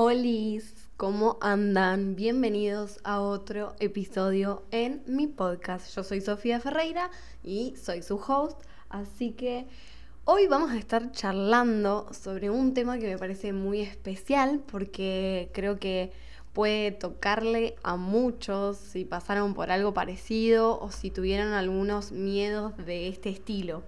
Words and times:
Olis, 0.00 0.76
¿cómo 0.96 1.38
andan? 1.40 2.14
Bienvenidos 2.14 3.00
a 3.02 3.20
otro 3.20 3.74
episodio 3.80 4.62
en 4.70 5.02
mi 5.08 5.26
podcast. 5.26 5.92
Yo 5.92 6.04
soy 6.04 6.20
Sofía 6.20 6.60
Ferreira 6.60 7.10
y 7.42 7.74
soy 7.74 8.02
su 8.02 8.14
host, 8.14 8.60
así 8.90 9.32
que 9.32 9.66
hoy 10.24 10.46
vamos 10.46 10.70
a 10.70 10.78
estar 10.78 11.10
charlando 11.10 12.06
sobre 12.12 12.48
un 12.48 12.74
tema 12.74 12.98
que 12.98 13.08
me 13.08 13.18
parece 13.18 13.52
muy 13.52 13.80
especial 13.80 14.62
porque 14.70 15.50
creo 15.52 15.80
que 15.80 16.12
puede 16.52 16.92
tocarle 16.92 17.74
a 17.82 17.96
muchos 17.96 18.76
si 18.76 19.04
pasaron 19.04 19.52
por 19.52 19.72
algo 19.72 19.94
parecido 19.94 20.78
o 20.80 20.92
si 20.92 21.10
tuvieron 21.10 21.54
algunos 21.54 22.12
miedos 22.12 22.76
de 22.76 23.08
este 23.08 23.30
estilo. 23.30 23.82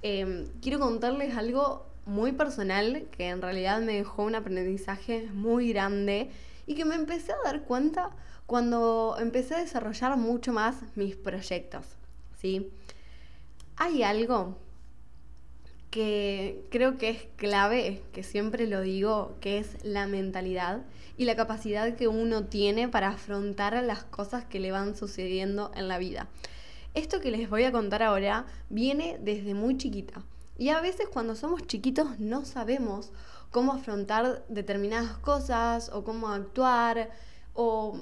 Em, 0.00 0.46
quiero 0.60 0.78
contarles 0.78 1.36
algo 1.36 1.86
muy 2.06 2.32
personal 2.32 3.06
que 3.16 3.28
en 3.28 3.42
realidad 3.42 3.80
me 3.80 3.94
dejó 3.94 4.24
un 4.24 4.34
aprendizaje 4.34 5.28
muy 5.32 5.72
grande 5.72 6.30
y 6.66 6.74
que 6.74 6.84
me 6.84 6.94
empecé 6.94 7.32
a 7.32 7.42
dar 7.44 7.62
cuenta 7.62 8.10
cuando 8.46 9.16
empecé 9.18 9.54
a 9.54 9.60
desarrollar 9.60 10.16
mucho 10.16 10.52
más 10.52 10.76
mis 10.96 11.16
proyectos. 11.16 11.86
¿sí? 12.38 12.70
Hay 13.76 14.02
algo 14.02 14.56
que 15.90 16.64
creo 16.70 16.98
que 16.98 17.10
es 17.10 17.26
clave, 17.36 18.02
que 18.12 18.22
siempre 18.22 18.66
lo 18.66 18.80
digo, 18.80 19.36
que 19.40 19.58
es 19.58 19.82
la 19.84 20.06
mentalidad 20.06 20.82
y 21.16 21.24
la 21.24 21.36
capacidad 21.36 21.94
que 21.94 22.08
uno 22.08 22.44
tiene 22.44 22.88
para 22.88 23.08
afrontar 23.08 23.80
las 23.84 24.02
cosas 24.02 24.44
que 24.44 24.58
le 24.58 24.72
van 24.72 24.96
sucediendo 24.96 25.70
en 25.76 25.86
la 25.88 25.98
vida. 25.98 26.26
Esto 26.94 27.20
que 27.20 27.30
les 27.30 27.48
voy 27.48 27.64
a 27.64 27.72
contar 27.72 28.02
ahora 28.02 28.46
viene 28.68 29.18
desde 29.20 29.54
muy 29.54 29.76
chiquita. 29.76 30.22
Y 30.56 30.68
a 30.68 30.80
veces 30.80 31.08
cuando 31.12 31.34
somos 31.34 31.66
chiquitos 31.66 32.18
no 32.20 32.44
sabemos 32.44 33.12
cómo 33.50 33.72
afrontar 33.72 34.44
determinadas 34.48 35.16
cosas 35.18 35.90
o 35.92 36.04
cómo 36.04 36.28
actuar 36.28 37.10
o 37.54 38.00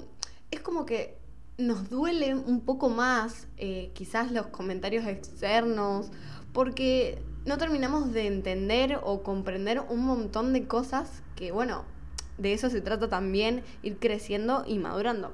es 0.51 0.61
como 0.61 0.85
que 0.85 1.17
nos 1.57 1.89
duele 1.89 2.33
un 2.35 2.61
poco 2.61 2.89
más 2.89 3.47
eh, 3.57 3.91
quizás 3.93 4.31
los 4.31 4.47
comentarios 4.47 5.05
externos 5.05 6.09
porque 6.53 7.23
no 7.45 7.57
terminamos 7.57 8.11
de 8.13 8.27
entender 8.27 8.99
o 9.03 9.23
comprender 9.23 9.81
un 9.89 10.05
montón 10.05 10.53
de 10.53 10.67
cosas 10.67 11.21
que 11.35 11.51
bueno, 11.51 11.85
de 12.37 12.53
eso 12.53 12.69
se 12.69 12.81
trata 12.81 13.09
también 13.09 13.63
ir 13.81 13.97
creciendo 13.97 14.63
y 14.67 14.79
madurando. 14.79 15.33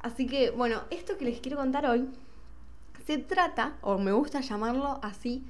Así 0.00 0.26
que 0.26 0.50
bueno, 0.50 0.82
esto 0.90 1.16
que 1.16 1.24
les 1.24 1.40
quiero 1.40 1.58
contar 1.58 1.86
hoy 1.86 2.08
se 3.06 3.18
trata, 3.18 3.76
o 3.80 3.98
me 3.98 4.12
gusta 4.12 4.40
llamarlo 4.40 5.00
así, 5.02 5.44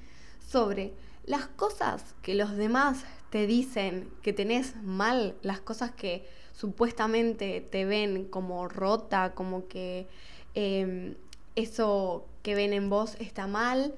sobre 0.51 0.95
las 1.25 1.47
cosas 1.47 2.15
que 2.23 2.35
los 2.35 2.57
demás 2.57 3.05
te 3.31 3.47
dicen 3.47 4.11
que 4.23 4.33
tenés 4.33 4.75
mal, 4.83 5.37
las 5.43 5.61
cosas 5.61 5.91
que 5.91 6.27
supuestamente 6.55 7.61
te 7.61 7.85
ven 7.85 8.25
como 8.25 8.67
rota, 8.67 9.35
como 9.35 9.69
que 9.69 10.09
em, 10.55 11.15
eso 11.55 12.27
que 12.43 12.55
ven 12.55 12.73
en 12.73 12.89
vos 12.89 13.17
está 13.21 13.47
mal, 13.47 13.95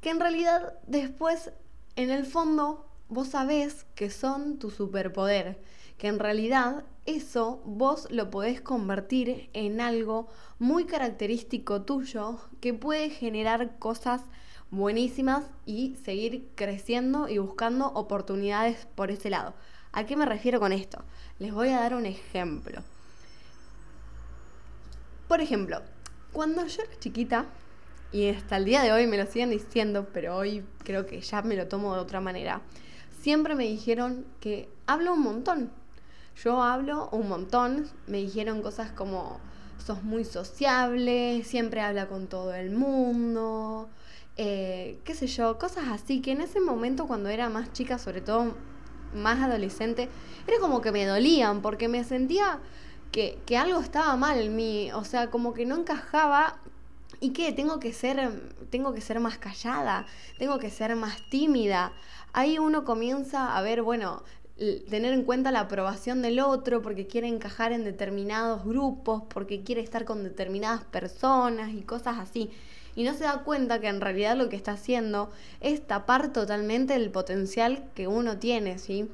que 0.00 0.10
en 0.10 0.20
realidad 0.20 0.74
después, 0.86 1.50
en 1.96 2.10
el 2.10 2.26
fondo, 2.26 2.86
vos 3.08 3.28
sabés 3.28 3.84
que 3.94 4.08
son 4.08 4.58
tu 4.58 4.70
superpoder, 4.70 5.58
que 5.98 6.08
en 6.08 6.18
realidad 6.18 6.84
eso 7.06 7.60
vos 7.64 8.08
lo 8.10 8.30
podés 8.30 8.60
convertir 8.60 9.50
en 9.52 9.80
algo 9.80 10.28
muy 10.60 10.84
característico 10.84 11.82
tuyo 11.82 12.38
que 12.60 12.72
puede 12.72 13.10
generar 13.10 13.78
cosas 13.78 14.22
buenísimas 14.72 15.44
y 15.66 15.96
seguir 16.02 16.48
creciendo 16.54 17.28
y 17.28 17.36
buscando 17.36 17.88
oportunidades 17.88 18.86
por 18.94 19.10
ese 19.10 19.28
lado. 19.28 19.54
¿A 19.92 20.06
qué 20.06 20.16
me 20.16 20.24
refiero 20.24 20.58
con 20.60 20.72
esto? 20.72 21.04
Les 21.38 21.52
voy 21.52 21.68
a 21.68 21.80
dar 21.80 21.94
un 21.94 22.06
ejemplo. 22.06 22.82
Por 25.28 25.42
ejemplo, 25.42 25.82
cuando 26.32 26.66
yo 26.66 26.82
era 26.82 26.98
chiquita, 26.98 27.44
y 28.12 28.30
hasta 28.30 28.56
el 28.56 28.64
día 28.64 28.82
de 28.82 28.92
hoy 28.92 29.06
me 29.06 29.18
lo 29.18 29.26
siguen 29.26 29.50
diciendo, 29.50 30.08
pero 30.12 30.36
hoy 30.36 30.64
creo 30.84 31.06
que 31.06 31.20
ya 31.20 31.42
me 31.42 31.54
lo 31.54 31.68
tomo 31.68 31.94
de 31.94 32.00
otra 32.00 32.22
manera, 32.22 32.62
siempre 33.20 33.54
me 33.54 33.64
dijeron 33.64 34.24
que 34.40 34.70
hablo 34.86 35.12
un 35.12 35.22
montón. 35.22 35.70
Yo 36.42 36.62
hablo 36.62 37.10
un 37.12 37.28
montón, 37.28 37.90
me 38.06 38.18
dijeron 38.18 38.62
cosas 38.62 38.90
como 38.90 39.38
sos 39.76 40.02
muy 40.02 40.24
sociable, 40.24 41.42
siempre 41.44 41.82
habla 41.82 42.06
con 42.06 42.26
todo 42.26 42.54
el 42.54 42.70
mundo, 42.70 43.90
eh, 44.36 44.98
qué 45.04 45.14
sé 45.14 45.26
yo, 45.26 45.58
cosas 45.58 45.88
así, 45.88 46.20
que 46.20 46.32
en 46.32 46.40
ese 46.40 46.60
momento 46.60 47.06
cuando 47.06 47.28
era 47.28 47.48
más 47.48 47.72
chica, 47.72 47.98
sobre 47.98 48.20
todo 48.20 48.54
más 49.14 49.40
adolescente, 49.40 50.08
era 50.46 50.58
como 50.60 50.80
que 50.80 50.92
me 50.92 51.04
dolían, 51.06 51.62
porque 51.62 51.88
me 51.88 52.04
sentía 52.04 52.60
que, 53.10 53.38
que 53.46 53.56
algo 53.56 53.80
estaba 53.80 54.16
mal 54.16 54.38
en 54.40 54.56
mí, 54.56 54.90
o 54.92 55.04
sea, 55.04 55.30
como 55.30 55.54
que 55.54 55.66
no 55.66 55.76
encajaba 55.76 56.58
¿Y 57.22 57.30
qué? 57.30 57.52
Tengo 57.52 57.78
que 57.78 57.92
ser, 57.92 58.50
tengo 58.70 58.92
que 58.94 59.00
ser 59.00 59.20
más 59.20 59.38
callada, 59.38 60.06
tengo 60.38 60.58
que 60.58 60.70
ser 60.70 60.96
más 60.96 61.22
tímida. 61.28 61.92
Ahí 62.32 62.58
uno 62.58 62.84
comienza 62.84 63.56
a 63.56 63.62
ver, 63.62 63.82
bueno, 63.82 64.24
tener 64.88 65.12
en 65.12 65.24
cuenta 65.24 65.50
la 65.50 65.60
aprobación 65.60 66.22
del 66.22 66.40
otro 66.40 66.82
porque 66.82 67.06
quiere 67.06 67.28
encajar 67.28 67.72
en 67.72 67.84
determinados 67.84 68.64
grupos, 68.64 69.22
porque 69.28 69.62
quiere 69.62 69.80
estar 69.80 70.04
con 70.04 70.22
determinadas 70.22 70.84
personas 70.84 71.72
y 71.72 71.82
cosas 71.82 72.18
así 72.18 72.50
y 72.94 73.04
no 73.04 73.14
se 73.14 73.24
da 73.24 73.42
cuenta 73.42 73.80
que 73.80 73.88
en 73.88 74.00
realidad 74.00 74.36
lo 74.36 74.48
que 74.48 74.56
está 74.56 74.72
haciendo 74.72 75.30
es 75.60 75.86
tapar 75.86 76.32
totalmente 76.32 76.94
el 76.94 77.10
potencial 77.10 77.84
que 77.94 78.06
uno 78.06 78.38
tiene, 78.38 78.78
¿sí? 78.78 79.08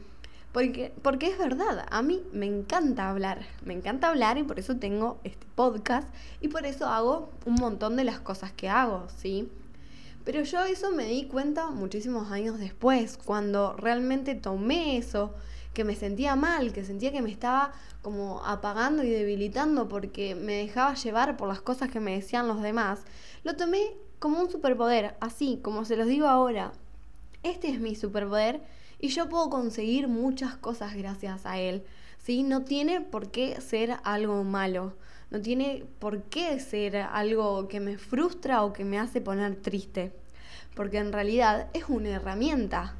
Porque, 0.52 0.92
porque 1.02 1.26
es 1.26 1.38
verdad, 1.38 1.86
a 1.90 2.02
mí 2.02 2.22
me 2.32 2.46
encanta 2.46 3.10
hablar, 3.10 3.46
me 3.64 3.74
encanta 3.74 4.08
hablar 4.08 4.38
y 4.38 4.42
por 4.42 4.58
eso 4.58 4.76
tengo 4.76 5.18
este 5.22 5.46
podcast 5.54 6.08
y 6.40 6.48
por 6.48 6.66
eso 6.66 6.86
hago 6.86 7.30
un 7.44 7.54
montón 7.54 7.96
de 7.96 8.04
las 8.04 8.18
cosas 8.18 8.50
que 8.52 8.68
hago, 8.68 9.06
¿sí? 9.16 9.48
Pero 10.28 10.42
yo 10.42 10.62
eso 10.66 10.90
me 10.90 11.06
di 11.06 11.24
cuenta 11.24 11.70
muchísimos 11.70 12.30
años 12.30 12.58
después, 12.58 13.16
cuando 13.16 13.72
realmente 13.72 14.34
tomé 14.34 14.98
eso, 14.98 15.32
que 15.72 15.84
me 15.84 15.96
sentía 15.96 16.36
mal, 16.36 16.74
que 16.74 16.84
sentía 16.84 17.12
que 17.12 17.22
me 17.22 17.30
estaba 17.30 17.72
como 18.02 18.44
apagando 18.44 19.02
y 19.02 19.08
debilitando 19.08 19.88
porque 19.88 20.34
me 20.34 20.52
dejaba 20.52 20.92
llevar 20.92 21.38
por 21.38 21.48
las 21.48 21.62
cosas 21.62 21.88
que 21.90 21.98
me 21.98 22.14
decían 22.14 22.46
los 22.46 22.60
demás, 22.60 23.04
lo 23.42 23.56
tomé 23.56 23.96
como 24.18 24.38
un 24.38 24.50
superpoder, 24.50 25.16
así 25.20 25.60
como 25.62 25.86
se 25.86 25.96
los 25.96 26.06
digo 26.06 26.26
ahora. 26.26 26.74
Este 27.42 27.70
es 27.70 27.80
mi 27.80 27.94
superpoder 27.94 28.60
y 28.98 29.08
yo 29.08 29.30
puedo 29.30 29.48
conseguir 29.48 30.08
muchas 30.08 30.58
cosas 30.58 30.94
gracias 30.94 31.46
a 31.46 31.58
él. 31.58 31.86
¿sí? 32.18 32.42
No 32.42 32.64
tiene 32.64 33.00
por 33.00 33.30
qué 33.30 33.62
ser 33.62 33.96
algo 34.04 34.44
malo, 34.44 34.92
no 35.30 35.40
tiene 35.40 35.84
por 35.98 36.22
qué 36.24 36.58
ser 36.60 36.96
algo 36.96 37.68
que 37.68 37.80
me 37.80 37.98
frustra 37.98 38.62
o 38.62 38.72
que 38.72 38.84
me 38.84 38.98
hace 38.98 39.20
poner 39.20 39.56
triste, 39.56 40.12
porque 40.74 40.98
en 40.98 41.12
realidad 41.12 41.68
es 41.74 41.84
una 41.88 42.10
herramienta. 42.10 42.94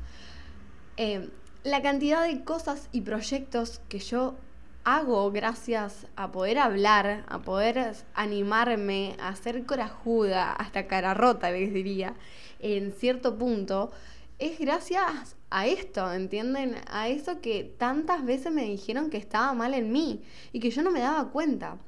Eh, 0.97 1.29
la 1.65 1.83
cantidad 1.83 2.23
de 2.27 2.45
cosas 2.45 2.89
y 2.93 3.01
proyectos 3.01 3.81
que 3.89 3.99
yo 3.99 4.37
hago 4.85 5.31
gracias 5.31 6.07
a 6.17 6.33
poder 6.33 6.59
hablar, 6.59 7.25
a 7.29 7.41
poder 7.41 7.95
animarme, 8.15 9.17
a 9.21 9.35
ser 9.37 9.67
corajuda, 9.67 10.53
hasta 10.53 10.87
cara 10.87 11.15
rota 11.15 11.51
les 11.51 11.73
diría, 11.73 12.15
en 12.59 12.93
cierto 12.93 13.37
punto, 13.37 13.91
es 14.39 14.59
gracias 14.59 15.37
a 15.51 15.67
esto, 15.67 16.13
¿entienden? 16.13 16.77
A 16.91 17.09
eso 17.09 17.41
que 17.41 17.65
tantas 17.65 18.25
veces 18.25 18.53
me 18.53 18.65
dijeron 18.65 19.11
que 19.11 19.17
estaba 19.17 19.53
mal 19.53 19.75
en 19.75 19.93
mí 19.93 20.23
y 20.53 20.61
que 20.61 20.71
yo 20.71 20.83
no 20.83 20.91
me 20.91 21.01
daba 21.01 21.31
cuenta. 21.31 21.79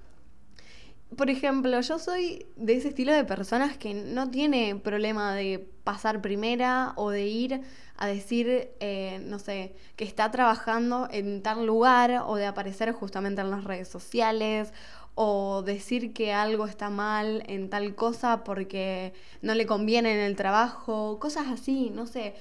Por 1.16 1.28
ejemplo, 1.28 1.80
yo 1.80 1.98
soy 1.98 2.46
de 2.56 2.74
ese 2.76 2.88
estilo 2.88 3.12
de 3.12 3.24
personas 3.24 3.76
que 3.76 3.94
no 3.94 4.30
tiene 4.30 4.76
problema 4.76 5.34
de 5.34 5.58
pasar 5.82 6.22
primera 6.22 6.92
o 6.96 7.10
de 7.10 7.26
ir 7.26 7.62
a 7.96 8.06
decir, 8.06 8.70
eh, 8.78 9.20
no 9.24 9.38
sé, 9.40 9.74
que 9.96 10.04
está 10.04 10.30
trabajando 10.30 11.08
en 11.10 11.42
tal 11.42 11.66
lugar 11.66 12.22
o 12.26 12.36
de 12.36 12.46
aparecer 12.46 12.92
justamente 12.92 13.40
en 13.40 13.50
las 13.50 13.64
redes 13.64 13.88
sociales 13.88 14.72
o 15.14 15.62
decir 15.62 16.12
que 16.12 16.32
algo 16.32 16.66
está 16.66 16.90
mal 16.90 17.42
en 17.46 17.68
tal 17.70 17.94
cosa 17.96 18.44
porque 18.44 19.12
no 19.42 19.54
le 19.54 19.66
conviene 19.66 20.14
en 20.14 20.20
el 20.20 20.36
trabajo, 20.36 21.18
cosas 21.18 21.48
así, 21.48 21.90
no 21.90 22.06
sé. 22.06 22.34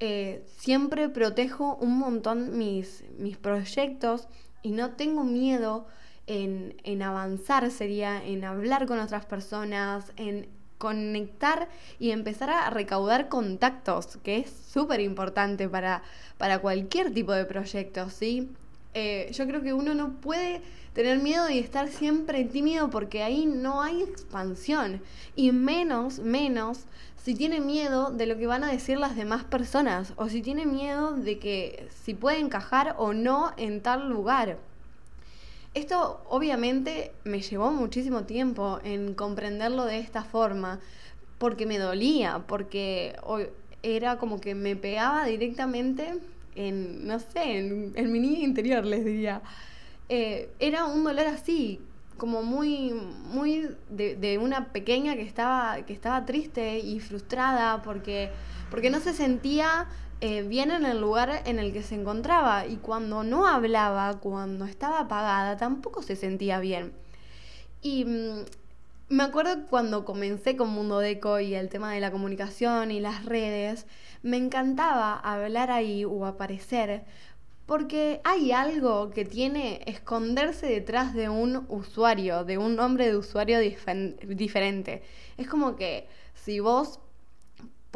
Eh, 0.00 0.44
siempre 0.58 1.08
protejo 1.08 1.76
un 1.76 1.96
montón 1.96 2.58
mis, 2.58 3.04
mis 3.18 3.38
proyectos 3.38 4.28
y 4.62 4.72
no 4.72 4.90
tengo 4.96 5.24
miedo 5.24 5.86
en, 6.26 6.76
en 6.84 7.02
avanzar, 7.02 7.70
sería 7.70 8.24
en 8.24 8.44
hablar 8.44 8.86
con 8.86 8.98
otras 8.98 9.26
personas, 9.26 10.12
en 10.16 10.48
conectar 10.78 11.68
y 11.98 12.10
empezar 12.10 12.50
a 12.50 12.70
recaudar 12.70 13.28
contactos, 13.28 14.18
que 14.22 14.38
es 14.38 14.50
súper 14.50 15.00
importante 15.00 15.68
para, 15.68 16.02
para 16.38 16.58
cualquier 16.58 17.12
tipo 17.12 17.32
de 17.32 17.44
proyecto, 17.44 18.10
¿sí? 18.10 18.50
Eh, 18.94 19.30
yo 19.32 19.46
creo 19.46 19.62
que 19.62 19.74
uno 19.74 19.94
no 19.94 20.12
puede 20.20 20.62
tener 20.94 21.18
miedo 21.18 21.50
y 21.50 21.58
estar 21.58 21.88
siempre 21.88 22.44
tímido 22.44 22.88
porque 22.88 23.22
ahí 23.22 23.44
no 23.44 23.82
hay 23.82 24.02
expansión. 24.02 25.02
Y 25.34 25.52
menos, 25.52 26.18
menos 26.18 26.86
si 27.22 27.34
tiene 27.34 27.60
miedo 27.60 28.10
de 28.10 28.24
lo 28.24 28.38
que 28.38 28.46
van 28.46 28.64
a 28.64 28.72
decir 28.72 28.96
las 28.96 29.14
demás 29.14 29.44
personas 29.44 30.14
o 30.16 30.30
si 30.30 30.40
tiene 30.40 30.64
miedo 30.64 31.12
de 31.12 31.38
que 31.38 31.88
si 32.04 32.14
puede 32.14 32.38
encajar 32.38 32.94
o 32.98 33.12
no 33.12 33.52
en 33.58 33.82
tal 33.82 34.08
lugar. 34.08 34.56
Esto 35.76 36.22
obviamente 36.30 37.12
me 37.24 37.42
llevó 37.42 37.70
muchísimo 37.70 38.22
tiempo 38.24 38.80
en 38.82 39.12
comprenderlo 39.12 39.84
de 39.84 39.98
esta 39.98 40.24
forma, 40.24 40.80
porque 41.36 41.66
me 41.66 41.76
dolía, 41.76 42.44
porque 42.48 43.14
era 43.82 44.16
como 44.16 44.40
que 44.40 44.54
me 44.54 44.74
pegaba 44.74 45.26
directamente 45.26 46.14
en, 46.54 47.06
no 47.06 47.18
sé, 47.18 47.58
en, 47.58 48.10
mi 48.10 48.20
niña 48.20 48.38
interior, 48.38 48.86
les 48.86 49.04
diría. 49.04 49.42
Eh, 50.08 50.48
era 50.60 50.86
un 50.86 51.04
dolor 51.04 51.26
así, 51.26 51.82
como 52.16 52.42
muy, 52.42 52.94
muy 52.94 53.68
de, 53.90 54.38
una 54.40 54.72
pequeña 54.72 55.14
que 55.14 55.24
estaba, 55.24 55.82
que 55.82 55.92
estaba 55.92 56.24
triste 56.24 56.78
y 56.78 57.00
frustrada 57.00 57.82
porque, 57.82 58.30
porque 58.70 58.88
no 58.88 59.00
se 59.00 59.12
sentía 59.12 59.88
eh, 60.20 60.42
bien 60.42 60.70
en 60.70 60.84
el 60.86 61.00
lugar 61.00 61.42
en 61.44 61.58
el 61.58 61.72
que 61.72 61.82
se 61.82 61.94
encontraba 61.94 62.66
y 62.66 62.76
cuando 62.76 63.22
no 63.22 63.46
hablaba, 63.46 64.18
cuando 64.20 64.64
estaba 64.64 65.00
apagada, 65.00 65.56
tampoco 65.56 66.02
se 66.02 66.16
sentía 66.16 66.60
bien. 66.60 66.92
Y 67.82 68.04
mm, 68.04 68.44
me 69.08 69.22
acuerdo 69.24 69.66
cuando 69.68 70.04
comencé 70.04 70.56
con 70.56 70.70
Mundo 70.70 70.98
Deco 70.98 71.40
y 71.40 71.54
el 71.54 71.68
tema 71.68 71.92
de 71.92 72.00
la 72.00 72.10
comunicación 72.10 72.90
y 72.90 73.00
las 73.00 73.24
redes, 73.24 73.86
me 74.22 74.36
encantaba 74.36 75.14
hablar 75.14 75.70
ahí 75.70 76.04
o 76.04 76.26
aparecer 76.26 77.04
porque 77.66 78.20
hay 78.24 78.52
algo 78.52 79.10
que 79.10 79.24
tiene 79.24 79.82
esconderse 79.86 80.66
detrás 80.66 81.14
de 81.14 81.28
un 81.28 81.66
usuario, 81.68 82.44
de 82.44 82.58
un 82.58 82.76
nombre 82.76 83.06
de 83.06 83.16
usuario 83.16 83.58
diferente. 83.58 85.02
Es 85.36 85.48
como 85.48 85.76
que 85.76 86.08
si 86.34 86.60
vos 86.60 87.00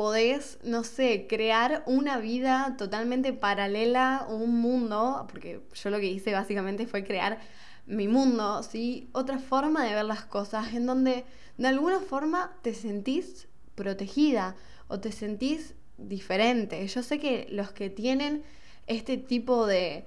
podés, 0.00 0.58
no 0.64 0.82
sé, 0.82 1.26
crear 1.29 1.82
una 1.85 2.17
vida 2.17 2.75
totalmente 2.79 3.35
paralela, 3.35 4.25
un 4.31 4.58
mundo, 4.58 5.26
porque 5.29 5.61
yo 5.75 5.91
lo 5.91 6.00
que 6.00 6.06
hice 6.06 6.32
básicamente 6.32 6.87
fue 6.87 7.05
crear 7.05 7.38
mi 7.85 8.08
mundo, 8.08 8.62
¿sí? 8.62 9.11
Otra 9.12 9.38
forma 9.38 9.85
de 9.85 9.94
ver 9.94 10.06
las 10.06 10.25
cosas, 10.25 10.73
en 10.73 10.87
donde 10.87 11.26
de 11.58 11.69
alguna 11.69 12.00
forma 12.00 12.56
te 12.62 12.73
sentís 12.73 13.47
protegida 13.75 14.56
o 14.88 15.00
te 15.00 15.12
sentís 15.12 15.75
diferente. 15.99 16.88
Yo 16.88 17.02
sé 17.02 17.19
que 17.19 17.47
los 17.50 17.70
que 17.70 17.91
tienen 17.91 18.43
este 18.87 19.19
tipo 19.19 19.67
de, 19.67 20.06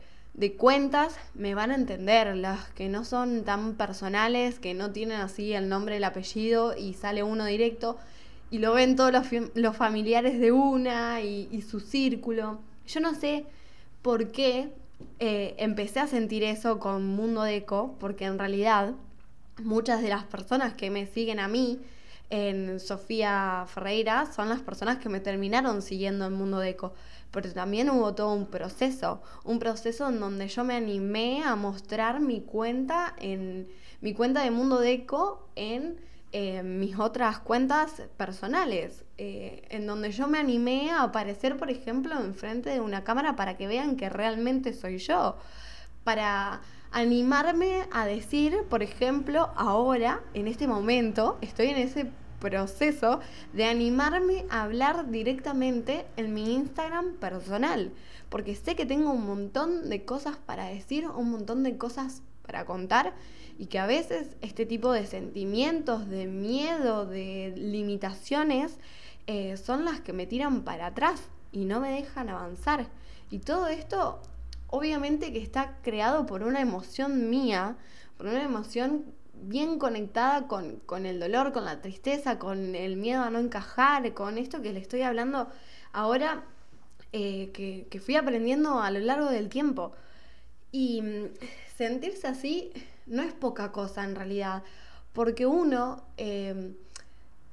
cuentas 0.57 1.17
me 1.35 1.53
van 1.53 1.69
a 1.69 1.75
entender, 1.75 2.35
las 2.35 2.67
que 2.69 2.89
no 2.89 3.05
son 3.05 3.43
tan 3.43 3.75
personales, 3.75 4.57
que 4.57 4.73
no 4.73 4.89
tienen 4.89 5.21
así 5.21 5.53
el 5.53 5.69
nombre, 5.69 5.97
el 5.97 6.03
apellido 6.03 6.75
y 6.75 6.95
sale 6.95 7.21
uno 7.21 7.45
directo 7.45 7.99
y 8.53 8.59
lo 8.59 8.71
ven 8.73 8.95
todos 8.95 9.11
los, 9.55 9.75
familiares 9.75 10.39
de 10.39 10.51
una 10.51 11.21
y, 11.21 11.63
su 11.63 11.79
círculo. 11.79 12.59
Yo 12.85 12.99
no 12.99 13.15
sé 13.15 13.47
por 14.03 14.31
qué 14.31 14.71
eh, 15.17 15.55
empecé 15.57 15.99
a 15.99 16.05
sentir 16.05 16.43
eso 16.43 16.77
con 16.77 17.03
Mundo 17.03 17.41
Deco, 17.41 17.95
porque 17.99 18.25
en 18.25 18.37
realidad 18.37 18.93
muchas 19.63 20.03
de 20.03 20.09
las 20.09 20.25
personas 20.25 20.75
que 20.75 20.91
me 20.91 21.07
siguen 21.07 21.39
a 21.39 21.47
mí 21.47 21.79
en 22.29 22.79
Sofía 22.79 23.65
Ferreira 23.67 24.31
son 24.31 24.49
las 24.49 24.61
personas 24.61 24.99
que 24.99 25.09
me 25.09 25.19
terminaron 25.19 25.81
siguiendo 25.81 26.27
en 26.27 26.33
Mundo 26.33 26.59
Deco 26.59 26.93
pero 27.31 27.51
también 27.51 27.89
hubo 27.89 28.13
todo 28.13 28.31
un 28.31 28.45
proceso, 28.45 29.23
un 29.43 29.57
proceso 29.57 30.07
en 30.07 30.19
donde 30.19 30.47
yo 30.47 30.63
me 30.63 30.75
animé 30.75 31.41
a 31.43 31.55
mostrar 31.55 32.19
mi 32.19 32.41
cuenta 32.41 33.15
en 33.17 33.67
mi 34.01 34.13
cuenta 34.13 34.43
de 34.43 34.51
Mundo 34.51 34.79
Deco 34.79 35.49
en 35.55 35.97
eh, 36.35 36.63
mis 36.63 36.97
otras 36.97 37.37
cuentas 37.37 38.01
personales, 38.17 39.05
eh, 39.19 39.67
en 39.69 39.85
donde 39.85 40.11
yo 40.11 40.27
me 40.27 40.39
animé 40.39 40.89
a 40.89 41.03
aparecer, 41.03 41.57
por 41.57 41.69
ejemplo, 41.69 42.19
enfrente 42.19 42.71
de 42.71 42.79
una 42.79 43.03
cámara 43.03 43.35
para 43.35 43.55
que 43.55 43.67
vean 43.67 43.97
que 43.97 44.09
realmente 44.09 44.73
soy 44.73 44.97
yo, 44.97 45.37
para 46.03 46.61
animarme 46.91 47.87
a 47.91 48.07
decir, 48.07 48.63
por 48.67 48.81
ejemplo, 48.81 49.51
ahora, 49.55 50.21
en 50.33 50.47
este 50.47 50.67
momento, 50.67 51.37
estoy 51.41 51.67
en 51.67 51.77
ese 51.77 52.07
proceso 52.39 53.19
de 53.53 53.65
animarme 53.65 54.45
a 54.49 54.63
hablar 54.63 55.11
directamente 55.11 56.07
en 56.17 56.33
mi 56.33 56.55
Instagram 56.55 57.13
personal, 57.17 57.91
porque 58.29 58.55
sé 58.55 58.75
que 58.75 58.87
tengo 58.87 59.11
un 59.11 59.27
montón 59.27 59.87
de 59.87 60.03
cosas 60.03 60.37
para 60.37 60.65
decir, 60.65 61.07
un 61.07 61.29
montón 61.29 61.61
de 61.61 61.77
cosas 61.77 62.23
para 62.43 62.65
contar 62.65 63.13
y 63.57 63.67
que 63.67 63.79
a 63.79 63.85
veces 63.85 64.35
este 64.41 64.65
tipo 64.65 64.91
de 64.91 65.05
sentimientos, 65.05 66.09
de 66.09 66.27
miedo, 66.27 67.05
de 67.05 67.53
limitaciones, 67.55 68.77
eh, 69.27 69.57
son 69.57 69.85
las 69.85 70.01
que 70.01 70.13
me 70.13 70.27
tiran 70.27 70.63
para 70.63 70.87
atrás 70.87 71.21
y 71.51 71.65
no 71.65 71.79
me 71.79 71.91
dejan 71.91 72.29
avanzar. 72.29 72.87
Y 73.29 73.39
todo 73.39 73.67
esto, 73.67 74.21
obviamente 74.67 75.31
que 75.31 75.41
está 75.41 75.77
creado 75.81 76.25
por 76.25 76.43
una 76.43 76.61
emoción 76.61 77.29
mía, 77.29 77.77
por 78.17 78.27
una 78.27 78.43
emoción 78.43 79.05
bien 79.33 79.79
conectada 79.79 80.47
con, 80.47 81.05
el 81.05 81.19
dolor, 81.19 81.51
con 81.51 81.65
la 81.65 81.81
tristeza, 81.81 82.39
con 82.39 82.75
el 82.75 82.97
miedo 82.97 83.23
a 83.23 83.29
no 83.29 83.39
encajar, 83.39 84.13
con 84.13 84.37
esto 84.37 84.61
que 84.61 84.73
le 84.73 84.79
estoy 84.79 85.01
hablando 85.01 85.47
ahora, 85.91 86.43
eh, 87.11 87.51
que, 87.53 87.99
fui 87.99 88.15
aprendiendo 88.15 88.79
a 88.79 88.91
lo 88.91 88.99
largo 88.99 89.29
del 89.29 89.49
tiempo. 89.49 89.93
Y 90.73 91.01
mm, 91.01 91.29
sentirse 91.77 92.27
así 92.27 92.73
no 93.05 93.21
es 93.21 93.31
poca 93.31 93.71
cosa 93.71 94.03
en 94.03 94.15
realidad, 94.15 94.63
porque 95.13 95.45
uno 95.45 96.03
em, 96.17 96.73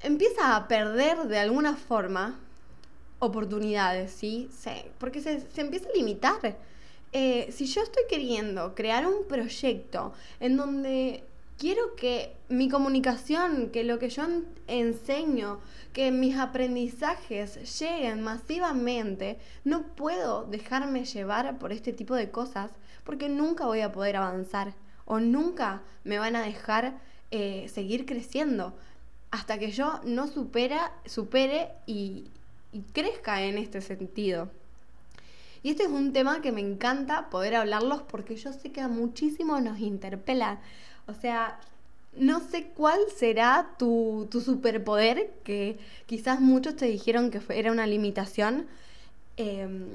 empieza 0.00 0.56
a 0.56 0.66
perder 0.66 1.28
de 1.28 1.38
alguna 1.38 1.76
forma 1.76 2.40
oportunidades, 3.18 4.10
¿sí? 4.10 4.48
porque 4.98 5.20
se, 5.20 5.46
empieza 5.56 5.88
a 5.88 5.96
limitar. 5.96 6.56
Eh, 7.12 7.50
si 7.52 7.66
yo 7.66 7.82
estoy 7.82 8.04
queriendo 8.08 8.74
crear 8.74 9.06
un 9.06 9.26
proyecto 9.28 10.14
en 10.38 10.56
donde 10.56 11.24
quiero 11.58 11.94
que 11.96 12.34
mi 12.48 12.70
comunicación, 12.70 13.68
que 13.68 13.84
lo 13.84 13.98
que 13.98 14.08
yo 14.08 14.22
enseño, 14.66 15.60
que 15.92 16.10
mis 16.10 16.38
aprendizajes 16.38 17.78
lleguen 17.80 18.22
masivamente, 18.22 19.38
no 19.64 19.82
puedo 19.94 20.44
dejarme 20.44 21.04
llevar 21.04 21.58
por 21.58 21.72
este 21.72 21.92
tipo 21.92 22.14
de 22.14 22.30
cosas 22.30 22.70
porque 23.04 23.28
nunca 23.28 23.66
voy 23.66 23.80
a 23.80 23.92
poder 23.92 24.16
avanzar 24.16 24.74
o 25.04 25.20
nunca 25.20 25.82
me 26.04 26.18
van 26.18 26.36
a 26.36 26.42
dejar 26.42 26.98
eh, 27.30 27.68
seguir 27.72 28.06
creciendo 28.06 28.74
hasta 29.30 29.58
que 29.58 29.70
yo 29.70 30.00
no 30.04 30.26
supera, 30.26 30.92
supere 31.06 31.70
y, 31.86 32.24
crezca 32.92 33.42
en 33.42 33.58
este 33.58 33.80
sentido. 33.80 34.48
Y 35.62 35.70
este 35.70 35.82
es 35.84 35.88
un 35.88 36.12
tema 36.12 36.40
que 36.40 36.52
me 36.52 36.60
encanta 36.60 37.28
poder 37.30 37.56
hablarlos 37.56 38.02
porque 38.02 38.36
yo 38.36 38.52
sé 38.52 38.70
que 38.72 38.80
a 38.80 38.88
muchísimos 38.88 39.60
nos 39.62 39.80
interpela. 39.80 40.60
O 41.06 41.14
sea, 41.14 41.58
no 42.16 42.40
sé 42.40 42.68
cuál 42.68 43.00
será 43.16 43.74
tu, 43.78 44.28
superpoder, 44.32 45.32
que 45.44 45.78
quizás 46.06 46.40
muchos 46.40 46.76
te 46.76 46.86
dijeron 46.86 47.30
que 47.30 47.40
era 47.50 47.72
una 47.72 47.86
limitación, 47.86 48.66
em, 49.36 49.86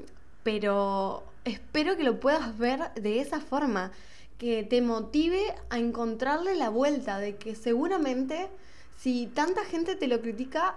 pero 0.42 1.24
espero 1.46 1.96
que 1.96 2.04
lo 2.04 2.20
puedas 2.20 2.58
ver 2.58 2.92
de 2.94 3.20
esa 3.20 3.40
forma, 3.40 3.92
que 4.36 4.64
te 4.64 4.82
motive 4.82 5.54
a 5.70 5.78
encontrarle 5.78 6.54
la 6.54 6.68
vuelta, 6.68 7.18
de 7.18 7.36
que 7.36 7.54
seguramente 7.54 8.50
si 8.98 9.26
tanta 9.28 9.64
gente 9.64 9.96
te 9.96 10.08
lo 10.08 10.20
critica, 10.20 10.74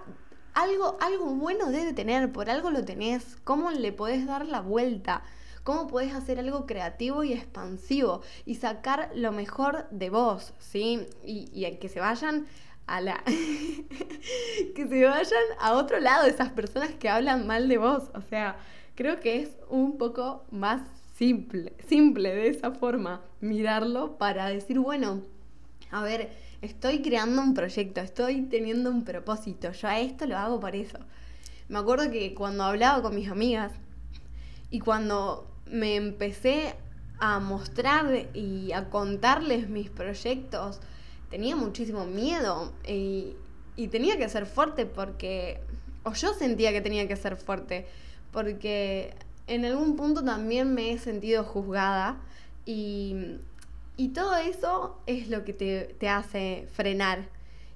algo, 0.54 0.96
algo 1.00 1.26
bueno 1.26 1.70
debe 1.70 1.92
tener, 1.92 2.32
por 2.32 2.48
algo 2.48 2.70
lo 2.70 2.84
tenés, 2.84 3.36
¿cómo 3.44 3.70
le 3.70 3.92
podés 3.92 4.26
dar 4.26 4.46
la 4.46 4.60
vuelta? 4.60 5.22
cómo 5.62 5.86
puedes 5.88 6.14
hacer 6.14 6.38
algo 6.38 6.66
creativo 6.66 7.22
y 7.22 7.32
expansivo 7.32 8.22
y 8.46 8.56
sacar 8.56 9.10
lo 9.14 9.30
mejor 9.30 9.86
de 9.90 10.10
vos, 10.10 10.54
¿sí? 10.58 11.06
Y, 11.24 11.50
y 11.52 11.70
que 11.76 11.88
se 11.88 12.00
vayan 12.00 12.46
a 12.86 13.00
la... 13.00 13.22
que 14.74 14.88
se 14.88 15.04
vayan 15.04 15.44
a 15.60 15.74
otro 15.74 16.00
lado 16.00 16.26
esas 16.26 16.50
personas 16.50 16.90
que 16.92 17.08
hablan 17.08 17.46
mal 17.46 17.68
de 17.68 17.78
vos. 17.78 18.04
O 18.14 18.20
sea, 18.22 18.56
creo 19.00 19.18
que 19.18 19.40
es 19.40 19.56
un 19.70 19.96
poco 19.96 20.44
más 20.50 20.82
simple, 21.16 21.72
simple 21.88 22.34
de 22.34 22.48
esa 22.48 22.72
forma 22.72 23.22
mirarlo 23.40 24.18
para 24.18 24.50
decir, 24.50 24.78
bueno, 24.78 25.22
a 25.90 26.02
ver, 26.02 26.28
estoy 26.60 27.00
creando 27.00 27.40
un 27.40 27.54
proyecto, 27.54 28.02
estoy 28.02 28.42
teniendo 28.42 28.90
un 28.90 29.06
propósito, 29.06 29.72
yo 29.72 29.88
a 29.88 30.00
esto 30.00 30.26
lo 30.26 30.36
hago 30.36 30.60
por 30.60 30.76
eso. 30.76 30.98
Me 31.70 31.78
acuerdo 31.78 32.10
que 32.10 32.34
cuando 32.34 32.64
hablaba 32.64 33.00
con 33.00 33.14
mis 33.14 33.30
amigas 33.30 33.72
y 34.68 34.80
cuando 34.80 35.50
me 35.64 35.96
empecé 35.96 36.74
a 37.20 37.40
mostrar 37.40 38.28
y 38.34 38.72
a 38.72 38.90
contarles 38.90 39.70
mis 39.70 39.88
proyectos, 39.88 40.78
tenía 41.30 41.56
muchísimo 41.56 42.04
miedo 42.04 42.74
y, 42.86 43.34
tenía 43.90 44.18
que 44.18 44.28
ser 44.28 44.44
fuerte 44.44 44.84
porque, 44.84 45.58
o 46.02 46.12
yo 46.12 46.34
sentía 46.34 46.70
que 46.70 46.82
tenía 46.82 47.08
que 47.08 47.16
ser 47.16 47.36
fuerte, 47.36 47.86
porque 48.32 49.14
en 49.46 49.64
algún 49.64 49.96
punto 49.96 50.24
también 50.24 50.74
me 50.74 50.92
he 50.92 50.98
sentido 50.98 51.44
juzgada 51.44 52.20
y, 52.64 53.38
todo 54.14 54.36
eso 54.36 54.98
es 55.06 55.28
lo 55.28 55.44
que 55.44 55.52
te, 55.52 55.94
te 55.98 56.08
hace 56.08 56.66
frenar 56.72 57.28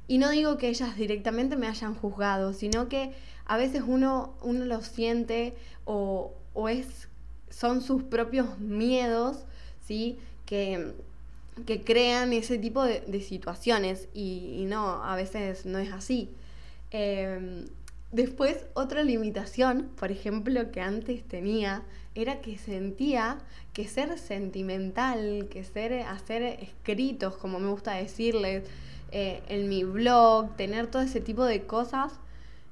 Y 0.08 0.16
no 0.16 0.30
digo 0.30 0.56
que 0.56 0.68
ellas 0.68 0.96
directamente 0.96 1.54
me 1.56 1.66
hayan 1.66 1.94
juzgado, 1.94 2.54
sino 2.54 2.88
que 2.88 3.12
a 3.44 3.56
veces 3.58 3.82
uno, 3.86 4.34
uno 4.42 4.64
lo 4.64 4.80
siente 4.82 5.54
o, 5.84 6.32
o 6.54 6.68
es, 6.68 7.08
son 7.50 7.82
sus 7.82 8.02
propios 8.02 8.58
miedos, 8.58 9.44
¿sí? 9.86 10.18
Que, 10.46 10.94
que 11.66 11.82
crean 11.82 12.32
ese 12.32 12.58
tipo 12.58 12.84
de, 12.84 13.20
situaciones 13.20 14.08
y, 14.12 14.64
no, 14.66 15.04
a 15.04 15.14
veces 15.16 15.66
no 15.66 15.78
es 15.78 15.92
así. 15.92 16.30
Em, 16.90 17.66
después, 18.14 18.66
otra 18.74 19.02
limitación, 19.02 19.90
por 19.96 20.12
ejemplo, 20.12 20.70
que 20.70 20.80
antes 20.80 21.24
tenía, 21.26 21.82
era 22.14 22.40
que 22.40 22.56
sentía 22.58 23.38
que 23.72 23.88
ser 23.88 24.18
sentimental, 24.18 25.48
que 25.50 25.64
ser, 25.64 26.02
hacer 26.02 26.42
escritos, 26.42 27.36
como 27.36 27.58
me 27.58 27.68
gusta 27.68 27.94
decirles, 27.94 28.64
eh, 29.10 29.42
en 29.48 29.68
mi 29.68 29.84
blog, 29.84 30.56
tener 30.56 30.86
todo 30.86 31.02
ese 31.02 31.20
tipo 31.20 31.44
de 31.44 31.66
cosas 31.66 32.12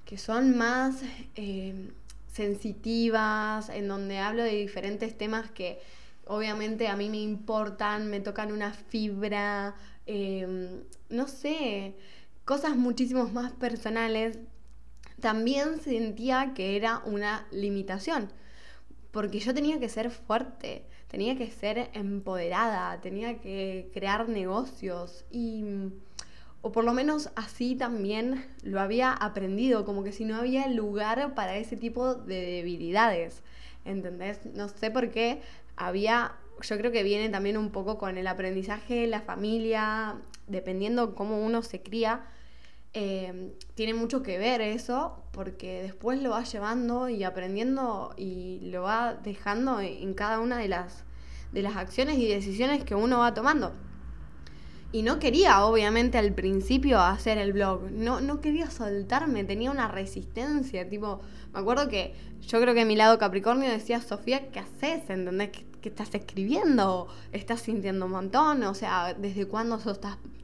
que 0.05 0.17
son 0.17 0.57
más 0.57 1.03
em, 1.35 1.91
sensitivas, 2.33 3.69
en 3.69 3.89
donde 3.89 4.19
hablo 4.19 4.43
de 4.43 4.57
diferentes 4.57 5.17
temas 5.17 5.51
que 5.51 5.81
obviamente 6.27 6.89
a 6.89 6.97
mí 6.97 7.09
me 7.11 7.19
importan, 7.19 8.09
me 8.09 8.21
tocan 8.21 8.53
una 8.53 8.73
fibra, 8.73 9.75
em, 10.07 10.83
no 11.11 11.27
sé, 11.29 11.95
cosas 12.45 12.77
muchísimo 12.77 13.25
más 13.29 13.53
personales, 13.53 14.39
también 15.23 15.81
sentía 15.81 16.52
que 16.52 16.76
era 16.76 17.00
una 17.07 17.47
limitación, 17.52 18.31
porque 19.12 19.38
yo 19.38 19.55
tenía 19.55 19.79
que 19.79 19.88
ser 19.88 20.11
fuerte, 20.11 20.85
tenía 21.07 21.38
que 21.38 21.49
ser 21.49 21.91
empoderada, 21.95 23.00
tenía 23.00 23.38
que 23.38 23.88
crear 23.95 24.29
negocios 24.29 25.25
y 25.31 25.64
o 26.61 26.73
por 26.73 26.85
lo 26.85 26.93
menos 26.93 27.31
así 27.37 27.76
también 27.76 28.47
lo 28.62 28.81
había 28.81 29.12
aprendido, 29.12 29.85
como 29.85 30.02
que 30.02 30.12
si 30.12 30.25
no 30.25 30.37
había 30.37 30.67
lugar 30.67 31.35
para 31.35 31.57
ese 31.57 31.76
tipo 31.76 32.17
de 32.17 32.41
debilidades, 32.41 33.43
¿entendés? 33.85 34.45
No 34.55 34.69
sé 34.69 34.91
por 34.91 35.11
qué 35.11 35.41
había, 35.76 36.33
yo 36.61 36.79
creo 36.79 36.91
que 36.91 37.05
viene 37.05 37.29
también 37.29 37.57
un 37.57 37.71
poco 37.71 37.97
con 37.97 38.19
el 38.19 38.26
aprendizaje, 38.26 39.07
la 39.07 39.21
familia, 39.21 40.17
dependiendo 40.49 41.14
cómo 41.14 41.45
uno 41.45 41.62
se 41.62 41.81
cría, 41.81 42.26
eh, 42.95 43.55
tiene 43.75 43.95
mucho 43.95 44.23
que 44.23 44.39
ver 44.39 44.61
eso, 44.61 45.23
porque 45.33 45.83
después 45.83 46.21
lo 46.21 46.31
va 46.31 46.45
llevando 46.45 47.09
y 47.09 47.25
aprendiendo 47.25 48.13
y 48.17 48.61
lo 48.71 48.83
va 48.83 49.15
dejando 49.15 49.81
en 49.81 50.13
cada 50.15 50.41
una 50.41 50.59
de 50.59 50.69
las, 50.69 51.05
de 51.53 51.63
las 51.63 51.77
acciones 51.77 52.19
y 52.19 52.29
decisiones 52.29 52.85
que 52.85 52.95
uno 52.95 53.21
va 53.21 53.33
tomando. 53.33 53.73
Y 54.95 55.03
no 55.03 55.19
quería, 55.19 55.65
obviamente, 55.65 56.19
al 56.19 56.35
principio 56.35 57.01
hacer 57.01 57.39
el 57.39 57.55
blog. 57.55 57.91
No, 57.91 58.21
no 58.21 58.43
quería 58.43 58.71
soltarme, 58.71 59.43
tenía 59.43 59.71
una 59.71 59.89
resistencia. 59.89 60.87
Tipo, 60.87 61.23
me 61.55 61.61
acuerdo 61.61 61.89
que 61.89 62.15
yo 62.43 62.61
creo 62.61 62.75
que 62.75 62.85
mi 62.85 62.95
lado 62.95 63.19
Capricornio 63.19 63.71
decía, 63.71 64.03
Sofía, 64.03 64.51
¿qué 64.51 64.59
haces? 64.61 65.09
¿Entendés? 65.09 65.49
¿Qué, 65.49 65.65
qué 65.81 65.89
estás 65.89 66.15
escribiendo? 66.15 67.09
¿Estás 67.33 67.63
sintiendo 67.63 68.05
un 68.05 68.13
montón? 68.13 68.63
O 68.65 68.75
sea, 68.75 69.15
¿desde 69.15 69.47
cuándo 69.47 69.81
sos 69.81 69.99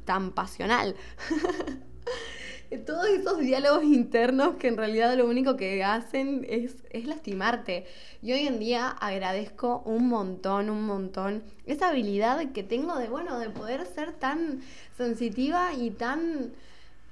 tan 0.06 0.30
pasional? 0.30 0.96
todos 2.86 3.06
esos 3.08 3.38
diálogos 3.38 3.84
internos 3.84 4.56
que 4.56 4.68
en 4.68 4.76
realidad 4.76 5.16
lo 5.16 5.26
único 5.26 5.56
que 5.56 5.82
hacen 5.82 6.46
es, 6.48 6.76
es, 6.90 7.06
lastimarte. 7.06 7.86
Y 8.22 8.32
hoy 8.32 8.46
en 8.46 8.58
día 8.58 8.88
agradezco 8.88 9.82
un 9.86 10.08
montón, 10.08 10.68
un 10.68 10.84
montón 10.84 11.42
esa 11.66 11.88
habilidad 11.88 12.52
que 12.52 12.62
tengo 12.62 12.96
de, 12.98 13.08
bueno, 13.08 13.38
de 13.38 13.50
poder 13.50 13.86
ser 13.86 14.12
tan 14.12 14.60
sensitiva 14.96 15.72
y 15.72 15.90
tan 15.90 16.52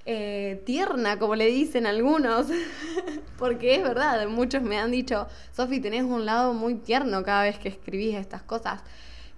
eh, 0.05 0.63
tierna, 0.67 1.19
como 1.19 1.37
le 1.37 1.47
dicen 1.47 1.87
algunos. 1.87 2.49
Porque 3.39 3.77
es 3.77 3.83
verdad, 3.83 4.29
muchos 4.29 4.63
me 4.63 4.79
han 4.79 4.91
dicho, 4.91 5.27
Sofi, 5.53 5.81
tenés 5.81 6.05
un 6.05 6.27
lado 6.27 6.53
muy 6.53 6.75
tierno 6.75 7.23
cada 7.23 7.45
vez 7.45 7.59
que 7.59 7.69
escribís 7.69 8.17
estas 8.17 8.43
cosas. 8.43 8.83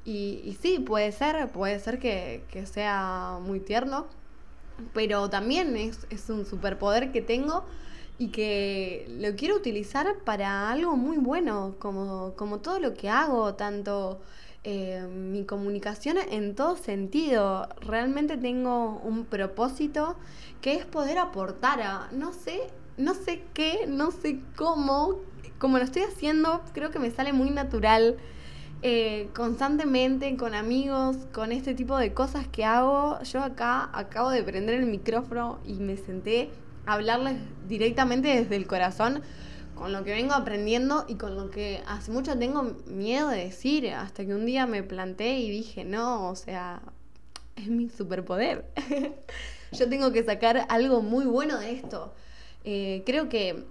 Y, 0.05 0.41
y 0.45 0.55
sí, 0.61 0.79
puede 0.81 1.13
ser, 1.13 1.49
puede 1.49 1.79
ser 1.79 1.99
que, 1.99 2.43
que 2.51 2.67
sea 2.67 3.39
muy 3.43 3.61
tierno 3.61 4.07
pero 4.93 5.29
también 5.31 5.77
es, 5.77 6.29
un 6.29 6.47
superpoder 6.47 7.13
que 7.13 7.23
tengo 7.23 7.65
y 8.19 8.29
que 8.29 9.07
lo 9.21 9.37
quiero 9.37 9.57
utilizar 9.57 10.17
para 10.25 10.71
algo 10.71 10.97
muy 10.97 11.19
bueno, 11.19 11.77
como, 11.79 12.35
como 12.37 12.59
todo 12.59 12.81
lo 12.81 12.95
que 12.95 13.09
hago, 13.09 13.55
tanto 13.55 14.21
eh, 14.65 15.07
mi 15.09 15.45
comunicación 15.45 16.19
en 16.19 16.55
todo 16.55 16.77
sentido. 16.77 17.69
Realmente 17.81 18.37
tengo 18.37 19.01
un 19.05 19.25
propósito 19.25 20.17
que 20.61 20.75
es 20.75 20.85
poder 20.85 21.19
aportar 21.19 21.81
a, 21.81 22.09
no 22.13 22.33
sé, 22.33 22.61
no 22.97 23.15
sé 23.15 23.45
qué, 23.55 23.87
no 23.87 24.11
sé 24.11 24.41
cómo, 24.57 25.21
como 25.59 25.79
lo 25.79 25.85
estoy 25.85 26.03
haciendo, 26.03 26.63
creo 26.73 26.91
que 26.91 26.99
me 26.99 27.11
sale 27.11 27.33
muy 27.33 27.51
natural 27.51 28.17
eh, 28.83 29.29
constantemente 29.35 30.37
con 30.37 30.55
amigos, 30.55 31.17
con 31.33 31.51
este 31.51 31.75
tipo 31.75 31.97
de 31.97 32.15
cosas 32.15 32.47
que 32.47 32.65
hago. 32.65 33.21
Yo 33.25 33.43
acá 33.43 33.91
acabo 33.93 34.31
de 34.31 34.43
prender 34.43 34.77
el 34.77 34.87
micrófono 34.87 35.59
y 35.67 35.75
me 35.75 35.97
senté 35.97 36.51
a 36.87 36.95
hablarles 36.95 37.37
directamente 37.67 38.29
desde 38.29 38.57
el 38.57 38.67
corazón 38.67 39.23
con 39.75 39.93
lo 39.93 40.05
que 40.05 40.13
vengo 40.13 40.35
aprendiendo 40.35 41.05
y 41.09 41.15
con 41.15 41.37
lo 41.37 41.51
que 41.51 41.83
hace 41.87 42.11
mucho 42.11 42.39
tengo 42.39 42.75
miedo 42.87 43.29
de 43.29 43.45
decir, 43.45 43.89
hasta 43.91 44.25
que 44.25 44.35
un 44.35 44.45
día 44.45 44.67
me 44.67 44.83
planté 44.83 45.39
y 45.39 45.51
dije, 45.51 45.85
no, 45.85 46.29
o 46.29 46.37
sea, 46.37 46.83
es 47.57 47.69
mi 47.69 47.89
superpoder. 47.89 48.65
Yo 49.73 49.89
tengo 49.89 50.13
que 50.13 50.25
sacar 50.25 50.67
algo 50.69 51.03
muy 51.03 51.27
bueno 51.27 51.59
de 51.59 51.73
esto. 51.73 52.13
Eh, 52.65 53.03
creo 53.07 53.29
que 53.29 53.65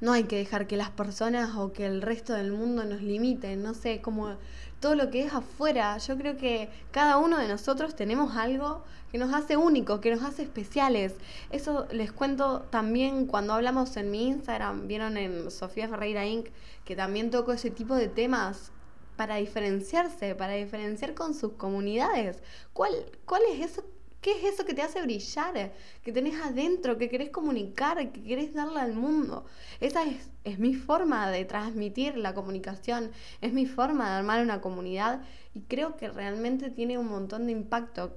no 0.00 0.12
hay 0.12 0.24
que 0.24 0.36
dejar 0.36 0.66
que 0.66 0.76
las 0.76 0.90
personas 0.90 1.56
o 1.56 1.72
que 1.72 1.86
el 1.86 2.02
resto 2.02 2.34
del 2.34 2.52
mundo 2.52 2.84
nos 2.84 3.02
limiten, 3.02 3.62
no 3.62 3.74
sé, 3.74 4.00
como 4.00 4.36
todo 4.80 4.94
lo 4.94 5.10
que 5.10 5.24
es 5.24 5.32
afuera. 5.32 5.96
Yo 5.98 6.16
creo 6.16 6.36
que 6.36 6.68
cada 6.90 7.16
uno 7.16 7.38
de 7.38 7.48
nosotros 7.48 7.96
tenemos 7.96 8.36
algo 8.36 8.84
que 9.10 9.18
nos 9.18 9.32
hace 9.32 9.56
únicos, 9.56 10.00
que 10.00 10.14
nos 10.14 10.22
hace 10.22 10.42
especiales. 10.42 11.14
Eso 11.50 11.86
les 11.92 12.12
cuento 12.12 12.62
también 12.70 13.26
cuando 13.26 13.54
hablamos 13.54 13.96
en 13.96 14.10
mi 14.10 14.28
Instagram, 14.28 14.86
vieron 14.86 15.16
en 15.16 15.50
Sofía 15.50 15.88
Ferreira 15.88 16.26
Inc., 16.26 16.48
que 16.84 16.96
también 16.96 17.30
toco 17.30 17.52
ese 17.52 17.70
tipo 17.70 17.94
de 17.94 18.08
temas 18.08 18.72
para 19.16 19.36
diferenciarse, 19.36 20.34
para 20.34 20.52
diferenciar 20.52 21.14
con 21.14 21.34
sus 21.34 21.52
comunidades. 21.52 22.42
¿Cuál, 22.74 22.92
cuál 23.24 23.42
es 23.50 23.70
eso 23.70 23.84
¿Qué 24.20 24.32
es 24.32 24.54
eso 24.54 24.64
que 24.64 24.74
te 24.74 24.82
hace 24.82 25.02
brillar? 25.02 25.72
Que 26.02 26.12
tenés 26.12 26.40
adentro, 26.40 26.98
que 26.98 27.08
querés 27.08 27.30
comunicar, 27.30 28.10
que 28.12 28.22
querés 28.22 28.54
darle 28.54 28.80
al 28.80 28.94
mundo. 28.94 29.44
Esa 29.80 30.02
es, 30.04 30.28
es 30.44 30.58
mi 30.58 30.74
forma 30.74 31.30
de 31.30 31.44
transmitir 31.44 32.16
la 32.16 32.34
comunicación, 32.34 33.10
es 33.40 33.52
mi 33.52 33.66
forma 33.66 34.10
de 34.10 34.16
armar 34.16 34.42
una 34.42 34.60
comunidad 34.60 35.22
y 35.54 35.60
creo 35.60 35.96
que 35.96 36.08
realmente 36.08 36.70
tiene 36.70 36.98
un 36.98 37.08
montón 37.08 37.46
de 37.46 37.52
impacto. 37.52 38.16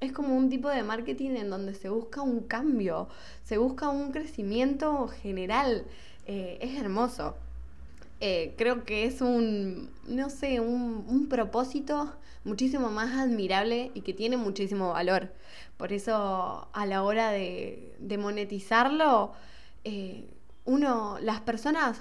Es 0.00 0.12
como 0.12 0.34
un 0.34 0.48
tipo 0.48 0.68
de 0.70 0.82
marketing 0.82 1.36
en 1.36 1.50
donde 1.50 1.74
se 1.74 1.90
busca 1.90 2.22
un 2.22 2.40
cambio, 2.40 3.08
se 3.44 3.58
busca 3.58 3.90
un 3.90 4.12
crecimiento 4.12 5.08
general. 5.08 5.84
Eh, 6.26 6.58
es 6.62 6.80
hermoso. 6.80 7.36
Eh, 8.20 8.54
creo 8.58 8.84
que 8.84 9.04
es 9.04 9.20
un, 9.22 9.90
no 10.06 10.28
sé, 10.30 10.60
un, 10.60 11.04
un 11.08 11.28
propósito 11.28 12.12
muchísimo 12.44 12.90
más 12.90 13.16
admirable 13.16 13.90
y 13.94 14.02
que 14.02 14.14
tiene 14.14 14.36
muchísimo 14.36 14.92
valor. 14.92 15.32
Por 15.76 15.92
eso 15.92 16.68
a 16.72 16.86
la 16.86 17.02
hora 17.02 17.30
de, 17.30 18.16
monetizarlo, 18.18 19.32
eh, 19.84 20.28
uno, 20.64 21.18
las 21.20 21.40
personas 21.40 21.98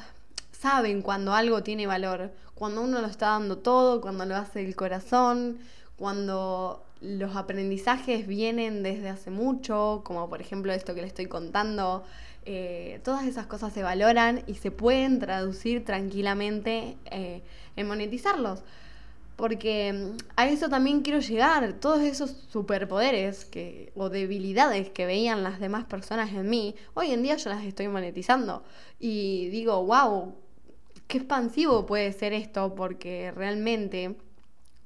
saben 0.51 1.01
cuando 1.01 1.33
algo 1.33 1.63
tiene 1.63 1.87
valor, 1.87 2.33
cuando 2.55 2.81
uno 2.81 2.99
lo 3.01 3.07
está 3.07 3.27
dando 3.27 3.59
todo, 3.59 4.01
cuando 4.01 4.25
lo 4.25 4.35
hace 4.35 4.65
el 4.65 4.75
corazón, 4.75 5.59
cuando 5.95 6.85
los 7.01 7.35
aprendizajes 7.37 8.27
vienen 8.27 8.83
desde 8.83 9.09
hace 9.09 9.31
mucho, 9.31 10.01
como 10.03 10.29
por 10.29 10.41
ejemplo 10.41 10.73
esto 10.73 10.93
que 10.93 11.01
le 11.01 11.07
estoy 11.07 11.27
contando, 11.27 12.03
eh, 12.45 12.99
todas 13.03 13.25
esas 13.25 13.47
cosas 13.47 13.73
se 13.73 13.83
valoran 13.83 14.43
y 14.47 14.55
se 14.55 14.71
pueden 14.71 15.19
traducir 15.19 15.85
tranquilamente 15.85 16.97
eh, 17.11 17.41
en 17.75 17.87
monetizarlos. 17.87 18.63
Porque 19.35 19.93
mm, 19.93 20.17
a 20.35 20.47
eso 20.47 20.69
también 20.69 21.01
quiero 21.01 21.19
llegar, 21.19 21.73
todos 21.73 22.01
esos 22.01 22.31
superpoderes 22.49 23.45
que, 23.45 23.91
o 23.95 24.09
debilidades 24.09 24.89
que 24.89 25.05
veían 25.05 25.43
las 25.43 25.59
demás 25.59 25.85
personas 25.85 26.31
en 26.33 26.49
mí, 26.49 26.75
hoy 26.93 27.11
en 27.11 27.23
día 27.23 27.35
yo 27.37 27.49
las 27.49 27.63
estoy 27.63 27.87
monetizando. 27.87 28.63
Y 28.99 29.49
digo, 29.49 29.85
wow, 29.85 30.35
qué 31.07 31.19
expansivo 31.19 31.85
puede 31.85 32.11
ser 32.13 32.33
esto, 32.33 32.75
porque 32.75 33.31
realmente 33.31 34.15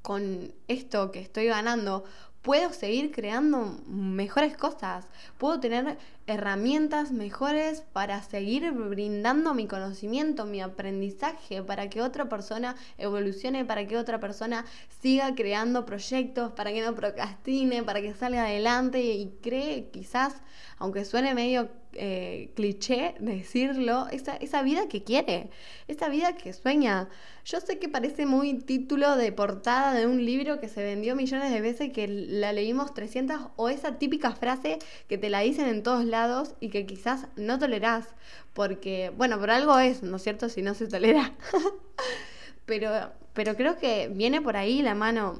con 0.01 0.53
esto 0.67 1.11
que 1.11 1.19
estoy 1.21 1.45
ganando 1.45 2.03
puedo 2.43 2.73
seguir 2.73 3.11
creando 3.11 3.79
mejores 3.87 4.55
cosas, 4.55 5.07
puedo 5.37 5.59
tener 5.59 5.97
herramientas 6.25 7.11
mejores 7.11 7.81
para 7.81 8.21
seguir 8.21 8.71
brindando 8.71 9.53
mi 9.53 9.67
conocimiento, 9.67 10.45
mi 10.45 10.61
aprendizaje, 10.61 11.61
para 11.63 11.89
que 11.89 12.01
otra 12.01 12.29
persona 12.29 12.75
evolucione, 12.97 13.65
para 13.65 13.85
que 13.87 13.97
otra 13.97 14.19
persona 14.19 14.65
siga 15.01 15.35
creando 15.35 15.85
proyectos, 15.85 16.53
para 16.53 16.71
que 16.71 16.81
no 16.81 16.95
procrastine, 16.95 17.83
para 17.83 18.01
que 18.01 18.13
salga 18.13 18.45
adelante 18.45 19.01
y 19.01 19.33
cree 19.41 19.89
quizás, 19.91 20.41
aunque 20.77 21.03
suene 21.03 21.33
medio 21.33 21.69
eh, 21.95 22.51
cliché 22.55 23.15
decirlo, 23.19 24.07
esa, 24.11 24.35
esa 24.37 24.63
vida 24.63 24.87
que 24.87 25.03
quiere, 25.03 25.49
esa 25.87 26.09
vida 26.09 26.35
que 26.35 26.53
sueña. 26.53 27.09
Yo 27.45 27.59
sé 27.59 27.77
que 27.77 27.89
parece 27.89 28.25
muy 28.25 28.55
título 28.55 29.15
de 29.15 29.31
portada 29.31 29.93
de 29.93 30.07
un 30.07 30.25
libro 30.25 30.59
que 30.59 30.69
se 30.69 30.81
vendió 30.81 31.15
millones 31.15 31.51
de 31.51 31.61
veces, 31.61 31.91
que 31.91 32.07
la 32.07 32.53
leímos 32.53 32.93
300, 32.93 33.49
o 33.57 33.69
esa 33.69 33.99
típica 33.99 34.31
frase 34.31 34.79
que 35.07 35.17
te 35.17 35.29
la 35.29 35.41
dicen 35.41 35.67
en 35.67 35.83
todos 35.83 36.05
lados 36.05 36.12
y 36.59 36.69
que 36.69 36.85
quizás 36.85 37.27
no 37.35 37.57
tolerás, 37.59 38.05
porque, 38.53 39.11
bueno, 39.17 39.39
por 39.39 39.49
algo 39.51 39.77
es, 39.79 40.03
¿no 40.03 40.17
es 40.17 40.23
cierto? 40.23 40.49
Si 40.49 40.61
no 40.61 40.73
se 40.73 40.87
tolera. 40.87 41.33
pero, 42.65 43.11
pero 43.33 43.55
creo 43.55 43.77
que 43.77 44.09
viene 44.09 44.41
por 44.41 44.55
ahí 44.57 44.81
la 44.81 44.95
mano. 44.95 45.39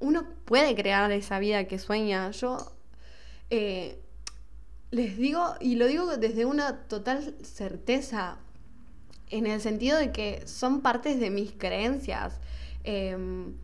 Uno 0.00 0.26
puede 0.44 0.74
crear 0.74 1.10
esa 1.12 1.38
vida 1.38 1.64
que 1.64 1.78
sueña. 1.78 2.30
Yo... 2.32 2.58
Eh, 3.50 4.00
les 4.90 5.18
digo, 5.18 5.54
y 5.60 5.76
lo 5.76 5.86
digo 5.86 6.16
desde 6.16 6.46
una 6.46 6.84
total 6.88 7.34
certeza, 7.42 8.38
en 9.30 9.46
el 9.46 9.60
sentido 9.60 9.98
de 9.98 10.12
que 10.12 10.46
son 10.46 10.80
partes 10.80 11.20
de 11.20 11.30
mis 11.30 11.52
creencias. 11.52 12.40
Em, 12.84 13.54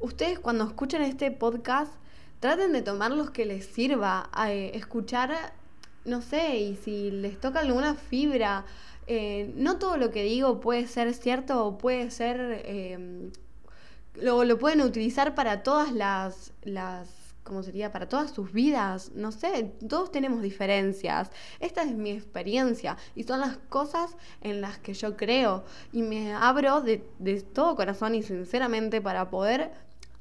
ustedes 0.00 0.40
cuando 0.40 0.64
escuchan 0.64 1.02
este 1.02 1.30
podcast, 1.30 1.92
traten 2.40 2.72
de 2.72 2.82
tomar 2.82 3.12
los 3.12 3.30
que 3.30 3.46
les 3.46 3.66
sirva, 3.66 4.28
a, 4.32 4.52
eh, 4.52 4.76
escuchar, 4.76 5.54
no 6.04 6.22
sé, 6.22 6.56
y 6.56 6.76
si 6.76 7.10
les 7.10 7.40
toca 7.40 7.60
alguna 7.60 7.94
fibra, 7.94 8.64
eh, 9.06 9.52
no 9.56 9.78
todo 9.78 9.96
lo 9.96 10.10
que 10.10 10.22
digo 10.22 10.60
puede 10.60 10.86
ser 10.86 11.12
cierto 11.14 11.66
o 11.66 11.78
puede 11.78 12.10
ser... 12.10 12.62
Em, 12.64 13.30
lo, 14.14 14.44
lo 14.44 14.58
pueden 14.58 14.82
utilizar 14.82 15.34
para 15.34 15.62
todas 15.62 15.90
las, 15.92 16.52
las 16.62 17.08
como 17.42 17.62
sería 17.62 17.90
para 17.92 18.08
todas 18.08 18.30
sus 18.30 18.52
vidas, 18.52 19.10
no 19.14 19.32
sé, 19.32 19.72
todos 19.88 20.12
tenemos 20.12 20.42
diferencias. 20.42 21.30
Esta 21.60 21.82
es 21.82 21.94
mi 21.94 22.10
experiencia 22.10 22.96
y 23.14 23.24
son 23.24 23.40
las 23.40 23.56
cosas 23.68 24.16
en 24.40 24.60
las 24.60 24.78
que 24.78 24.94
yo 24.94 25.16
creo 25.16 25.64
y 25.92 26.02
me 26.02 26.34
abro 26.34 26.82
de, 26.82 27.04
de 27.18 27.40
todo 27.40 27.74
corazón 27.76 28.14
y 28.14 28.22
sinceramente 28.22 29.00
para 29.00 29.28
poder 29.30 29.72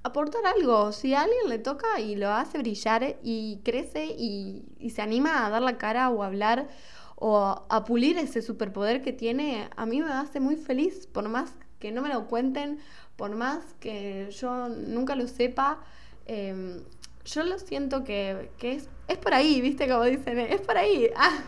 aportar 0.03 0.45
algo. 0.45 0.91
Si 0.91 1.13
a 1.13 1.21
alguien 1.21 1.49
le 1.49 1.59
toca 1.59 1.99
y 1.99 2.15
lo 2.15 2.29
hace 2.29 2.57
brillar 2.57 3.17
y 3.23 3.59
crece 3.63 4.05
y, 4.05 4.63
se 4.89 5.01
anima 5.01 5.45
a 5.45 5.49
dar 5.49 5.61
la 5.61 5.77
cara 5.77 6.09
o 6.09 6.23
a 6.23 6.27
hablar 6.27 6.69
o 7.15 7.65
a 7.69 7.85
pulir 7.85 8.17
ese 8.17 8.41
superpoder 8.41 9.01
que 9.01 9.13
tiene, 9.13 9.69
a 9.75 9.85
mí 9.85 10.01
me 10.01 10.11
hace 10.11 10.39
muy 10.39 10.55
feliz, 10.55 11.07
por 11.07 11.29
más 11.29 11.53
que 11.79 11.91
no 11.91 12.01
me 12.01 12.09
lo 12.09 12.27
cuenten, 12.27 12.79
por 13.15 13.35
más 13.35 13.75
que 13.79 14.29
yo 14.31 14.69
nunca 14.69 15.15
lo 15.15 15.27
sepa. 15.27 15.79
Eh, 16.25 16.81
yo 17.25 17.43
lo 17.43 17.59
siento 17.59 18.03
que, 18.03 18.49
es, 18.61 18.89
es 19.07 19.17
por 19.17 19.33
ahí, 19.33 19.61
¿viste? 19.61 19.87
Como 19.87 20.03
dicen, 20.03 20.39
es 20.39 20.61
por 20.61 20.77
ahí. 20.77 21.09
Ah. 21.15 21.43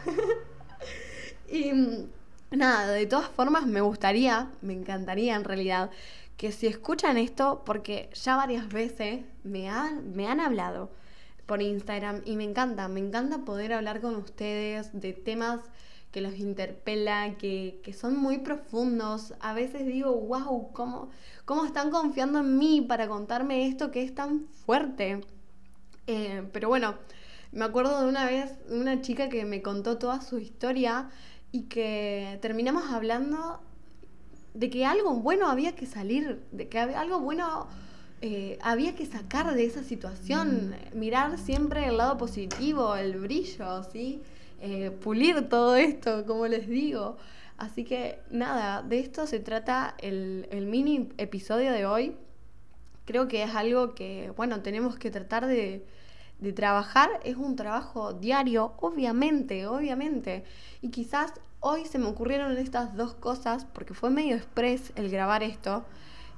y 1.52 1.72
nada, 2.52 2.92
de 2.92 3.06
todas 3.06 3.30
formas 3.30 3.66
me 3.66 3.82
gustaría, 3.82 4.50
me 4.62 4.74
encantaría 4.74 5.36
en 5.36 5.44
realidad, 5.44 5.90
que 6.44 6.52
si 6.52 6.68
escuchan 6.68 7.18
esto, 7.18 7.64
porque 7.66 8.10
ya 8.14 8.36
varias 8.36 8.68
veces 8.68 9.24
me 9.46 9.70
han, 9.70 10.14
me 10.14 10.28
han 10.28 10.42
hablado 10.42 10.92
por 11.46 11.62
Instagram 11.62 12.22
y 12.26 12.36
me 12.36 12.44
encanta, 12.44 12.90
me 12.90 13.00
encanta 13.00 13.46
poder 13.46 13.72
hablar 13.72 14.02
con 14.02 14.18
ustedes 14.18 14.90
de 14.92 15.14
temas 15.14 15.62
que 16.12 16.20
los 16.20 16.38
interpela, 16.40 17.38
que, 17.38 17.80
que 17.82 17.94
son 17.94 18.18
muy 18.18 18.40
profundos. 18.40 19.34
A 19.40 19.54
veces 19.54 19.86
digo, 19.86 20.14
wow, 20.14 20.74
¿cómo, 20.74 21.12
¿cómo 21.46 21.64
están 21.64 21.92
confiando 21.92 22.40
en 22.40 22.58
mí 22.58 22.82
para 22.82 23.08
contarme 23.08 23.66
esto 23.66 23.90
que 23.90 24.04
es 24.04 24.14
tan 24.14 24.46
fuerte? 24.66 25.22
Eh, 26.08 26.44
pero 26.52 26.68
bueno, 26.68 26.96
me 27.54 27.64
acuerdo 27.64 28.02
de 28.02 28.10
una 28.10 28.26
vez 28.26 28.52
una 28.68 29.00
chica 29.00 29.30
que 29.30 29.46
me 29.46 29.62
contó 29.62 29.98
toda 29.98 30.20
su 30.20 30.40
historia 30.40 31.10
y 31.54 31.70
que 31.70 32.38
terminamos 32.42 32.92
hablando 32.92 33.62
de 34.54 34.70
que 34.70 34.86
algo 34.86 35.16
bueno 35.16 35.48
había 35.48 35.76
que 35.76 35.86
salir, 35.86 36.44
de 36.52 36.70
que 36.70 36.80
algo 36.80 37.20
bueno 37.20 37.68
eh, 38.22 38.58
había 38.62 38.96
que 38.96 39.06
sacar 39.06 39.54
de 39.54 39.66
esa 39.66 39.84
situación, 39.84 40.74
mm. 40.94 40.98
mirar 40.98 41.38
siempre 41.38 41.88
el 41.88 41.98
lado 41.98 42.18
positivo, 42.18 42.96
el 42.96 43.20
brillo, 43.20 43.84
¿sí? 43.92 44.22
Eh, 44.62 44.92
pulir 44.92 45.50
todo 45.50 45.76
esto, 45.76 46.26
como 46.26 46.48
les 46.48 46.68
digo. 46.68 47.18
Así 47.58 47.84
que 47.84 48.20
nada, 48.32 48.82
de 48.82 49.00
esto 49.00 49.28
se 49.28 49.40
trata 49.40 49.96
el, 50.00 50.48
el 50.52 50.66
mini 50.68 51.10
episodio 51.18 51.72
de 51.72 51.86
hoy 51.86 52.16
creo 53.06 53.28
que 53.28 53.44
es 53.44 53.56
algo 53.56 53.96
que, 53.96 54.32
bueno, 54.36 54.62
tenemos 54.62 54.98
que 54.98 55.12
tratar 55.12 55.46
de, 55.46 55.86
de 56.40 56.54
trabajar. 56.54 57.10
Es 57.24 57.36
un 57.38 57.56
trabajo 57.56 58.14
diario, 58.14 58.74
obviamente, 58.80 59.68
obviamente. 59.68 60.44
Y 60.82 60.90
quizás 60.90 61.34
hoy 61.64 61.86
se 61.86 61.98
me 61.98 62.08
ocurrieron 62.08 62.58
estas 62.58 62.96
dos 62.96 63.14
cosas, 63.16 63.66
porque 63.66 63.94
fue 63.94 64.10
medio 64.10 64.36
express 64.36 64.92
el 64.96 65.10
grabar 65.10 65.44
esto. 65.44 65.86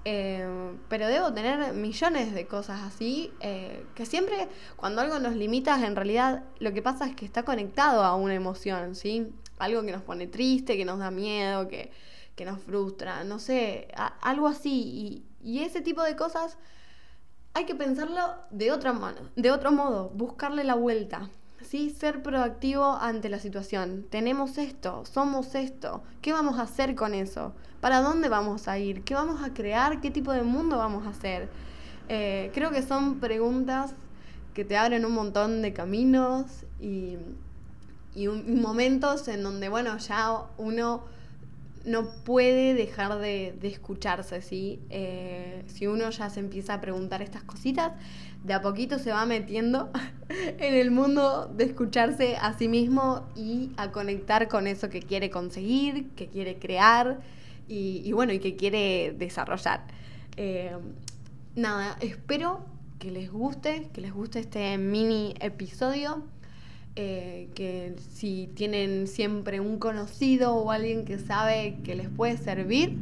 Eh, 0.08 0.48
pero 0.88 1.08
debo 1.08 1.34
tener 1.34 1.74
millones 1.74 2.32
de 2.36 2.46
cosas 2.46 2.82
así, 2.84 3.34
eh, 3.40 3.84
que 3.96 4.06
siempre 4.06 4.48
cuando 4.76 5.02
algo 5.02 5.18
nos 5.18 5.36
limita, 5.36 5.84
en 5.84 5.96
realidad 5.96 6.44
lo 6.60 6.74
que 6.74 6.84
pasa 6.84 7.08
es 7.08 7.16
que 7.16 7.26
está 7.26 7.42
conectado 7.42 8.04
a 8.04 8.16
una 8.16 8.36
emoción, 8.36 8.94
¿sí? 8.94 9.34
Algo 9.58 9.82
que 9.84 9.92
nos 9.92 10.04
pone 10.04 10.28
triste, 10.28 10.78
que 10.78 10.86
nos 10.86 11.00
da 11.00 11.10
miedo, 11.10 11.68
que, 11.68 11.92
que 12.36 12.46
nos 12.46 12.62
frustra, 12.62 13.24
no 13.24 13.40
sé, 13.40 13.88
algo 14.22 14.48
así. 14.48 15.24
Y, 15.42 15.52
y 15.58 15.64
ese 15.64 15.82
tipo 15.82 16.04
de 16.04 16.16
cosas 16.16 16.60
hay 17.56 17.66
que 17.66 17.74
pensarlo 17.74 18.36
de 18.52 18.72
otra 18.72 18.94
mano, 18.94 19.22
de 19.36 19.50
otro 19.50 19.72
modo, 19.72 20.10
buscarle 20.10 20.64
la 20.64 20.76
vuelta. 20.76 21.32
¿Sí? 21.70 21.90
Ser 21.90 22.24
proactivo 22.24 22.98
ante 23.00 23.30
la 23.30 23.40
situación. 23.40 24.06
Tenemos 24.10 24.58
esto, 24.58 25.04
somos 25.06 25.56
esto. 25.56 26.04
¿Qué 26.22 26.34
vamos 26.34 26.60
a 26.60 26.64
hacer 26.64 26.96
con 26.96 27.14
eso? 27.14 27.54
¿Para 27.82 28.02
dónde 28.02 28.30
vamos 28.30 28.68
a 28.68 28.78
ir? 28.80 29.04
¿Qué 29.04 29.14
vamos 29.14 29.44
a 29.44 29.54
crear? 29.54 30.02
¿Qué 30.02 30.12
tipo 30.12 30.32
de 30.32 30.44
mundo 30.44 30.78
vamos 30.78 31.06
a 31.06 31.10
hacer? 31.10 31.50
Eh, 32.10 32.52
creo 32.54 32.72
que 32.72 32.82
son 32.82 33.20
preguntas 33.20 33.94
que 34.54 34.64
te 34.64 34.78
abren 34.78 35.06
un 35.06 35.14
montón 35.14 35.62
de 35.62 35.74
caminos 35.74 36.46
y, 36.80 37.18
y 38.16 38.28
momentos 38.28 39.28
en 39.28 39.44
donde, 39.44 39.70
bueno, 39.70 39.98
ya 39.98 40.46
uno 40.58 41.04
no 41.86 42.10
puede 42.24 42.74
dejar 42.74 43.20
de, 43.20 43.58
escucharse, 43.62 44.42
¿sí? 44.42 44.80
Eh, 44.90 45.64
si 45.68 45.88
uno 45.88 46.10
ya 46.10 46.30
se 46.30 46.40
empieza 46.40 46.76
a 46.76 46.82
preguntar 46.82 47.22
estas 47.22 47.44
cositas, 47.44 47.92
de 48.46 48.54
a 48.54 48.62
poquito 48.62 49.00
se 49.00 49.12
va 49.12 49.26
metiendo 49.26 49.90
en 50.30 50.74
el 50.76 50.92
mundo 50.92 51.52
de 51.56 51.64
escucharse 51.64 52.36
a 52.36 52.56
sí 52.58 52.68
mismo 52.68 53.28
y 53.36 53.72
a 53.76 53.92
conectar 53.92 54.48
con 54.48 54.68
eso 54.68 54.90
que 54.90 55.02
quiere 55.02 55.32
conseguir, 55.32 56.10
que 56.12 56.28
quiere 56.28 56.58
crear 56.58 57.20
y, 57.68 58.12
bueno, 58.12 58.32
y 58.34 58.40
que 58.40 58.56
quiere 58.56 59.16
desarrollar. 59.18 59.82
Eh, 60.38 60.78
nada, 61.56 61.98
espero 62.02 62.64
que 63.00 63.10
les 63.10 63.32
guste, 63.32 63.90
que 63.92 64.02
les 64.02 64.14
guste 64.14 64.40
este 64.40 64.78
mini 64.78 65.34
episodio. 65.40 66.24
Eh, 66.98 67.50
que 67.56 67.96
si 68.14 68.50
tienen 68.56 69.08
siempre 69.08 69.60
un 69.60 69.80
conocido 69.80 70.56
o 70.56 70.72
alguien 70.72 71.04
que 71.04 71.18
sabe 71.20 71.80
que 71.84 71.94
les 71.94 72.08
puede 72.08 72.38
servir, 72.38 72.98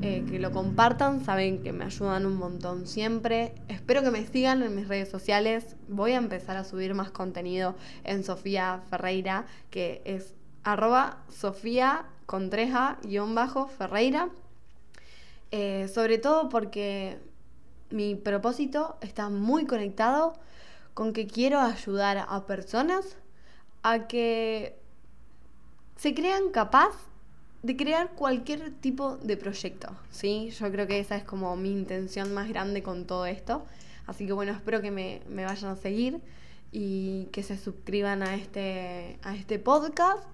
eh, 0.00 0.24
que 0.30 0.38
lo 0.38 0.52
compartan, 0.52 1.24
saben 1.24 1.62
que 1.62 1.72
me 1.72 1.84
ayudan 1.84 2.24
un 2.24 2.36
montón 2.36 2.86
siempre. 2.86 3.54
Espero 3.66 4.02
que 4.02 4.12
me 4.12 4.24
sigan 4.24 4.62
en 4.62 4.74
mis 4.76 4.86
redes 4.86 5.08
sociales. 5.08 5.74
Voy 5.88 6.12
a 6.12 6.18
empezar 6.18 6.56
a 6.56 6.62
subir 6.62 6.94
más 6.94 7.10
contenido 7.10 7.74
en 8.04 8.22
Sofía 8.22 8.80
Ferreira, 8.90 9.46
que 9.70 10.00
es 10.04 10.34
arroba 10.62 11.24
Sofía 11.28 12.06
Contreja 12.26 12.98
bajo 13.34 13.66
Ferreira. 13.66 14.28
Eh, 15.50 15.88
sobre 15.88 16.18
todo 16.18 16.48
porque 16.48 17.18
mi 17.90 18.14
propósito 18.14 18.98
está 19.00 19.30
muy 19.30 19.66
conectado 19.66 20.34
con 20.94 21.12
que 21.12 21.26
quiero 21.26 21.58
ayudar 21.58 22.24
a 22.28 22.46
personas 22.46 23.16
a 23.82 24.06
que 24.06 24.78
se 25.96 26.14
crean 26.14 26.50
capaz 26.50 26.92
de 27.62 27.76
crear 27.76 28.10
cualquier 28.10 28.70
tipo 28.72 29.16
de 29.16 29.36
proyecto, 29.36 29.88
¿sí? 30.10 30.50
Yo 30.50 30.70
creo 30.70 30.86
que 30.86 31.00
esa 31.00 31.16
es 31.16 31.24
como 31.24 31.56
mi 31.56 31.70
intención 31.70 32.32
más 32.32 32.48
grande 32.48 32.82
con 32.82 33.06
todo 33.06 33.26
esto. 33.26 33.64
Así 34.06 34.26
que 34.26 34.32
bueno, 34.32 34.52
espero 34.52 34.80
que 34.80 34.90
me, 34.90 35.20
vayan 35.28 35.72
a 35.72 35.76
seguir 35.76 36.20
y 36.72 37.26
que 37.32 37.42
se 37.42 37.56
suscriban 37.58 38.22
a 38.22 38.34
este, 38.34 39.18
a 39.22 39.34
este 39.34 39.58
podcast. 39.58 40.24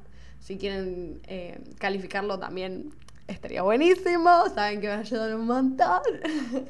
Si 0.40 0.58
quieren 0.58 1.20
eh, 1.26 1.60
calificarlo 1.78 2.38
también 2.38 2.92
estaría 3.26 3.62
buenísimo. 3.62 4.44
Saben 4.54 4.80
que 4.80 4.88
me 4.88 4.94
ayudan 4.94 5.34
un 5.34 5.46
montón. 5.46 6.02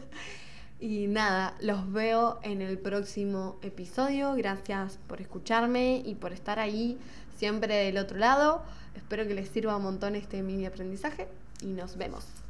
Y 0.80 1.06
nada, 1.06 1.54
los 1.60 1.90
veo 1.92 2.40
en 2.42 2.60
el 2.60 2.78
próximo 2.78 3.56
episodio. 3.62 4.34
Gracias 4.34 4.98
por 5.06 5.22
escucharme 5.22 6.02
y 6.04 6.14
por 6.14 6.34
estar 6.34 6.58
ahí 6.58 6.98
siempre 7.38 7.74
del 7.74 7.96
otro 7.96 8.18
lado. 8.18 8.62
Espero 8.94 9.26
que 9.26 9.34
les 9.34 9.48
sirva 9.48 9.76
un 9.76 9.82
montón 9.82 10.16
este 10.16 10.42
mini 10.42 10.66
aprendizaje 10.66 11.28
y 11.62 11.66
nos 11.68 11.96
vemos. 11.96 12.43